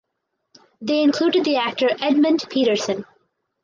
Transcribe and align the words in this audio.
They 0.81 1.03
included 1.03 1.45
the 1.45 1.57
actor 1.57 1.89
Edmund 1.99 2.43
Petersen. 2.49 3.05